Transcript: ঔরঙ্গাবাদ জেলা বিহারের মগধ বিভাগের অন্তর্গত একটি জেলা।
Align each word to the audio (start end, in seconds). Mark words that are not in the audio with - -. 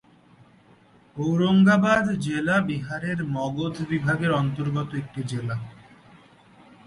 ঔরঙ্গাবাদ 1.15 2.05
জেলা 2.25 2.57
বিহারের 2.61 3.19
মগধ 3.35 3.75
বিভাগের 3.89 4.31
অন্তর্গত 4.31 4.89
একটি 4.93 5.21
জেলা। 5.23 5.55